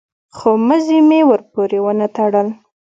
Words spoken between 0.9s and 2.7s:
مې ورپورې ونه تړل.